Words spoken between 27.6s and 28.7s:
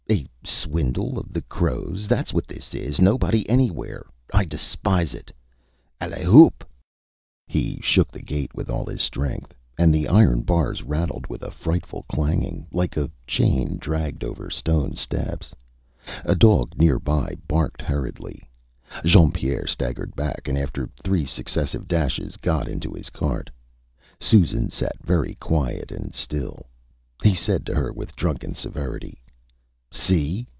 to her with drunken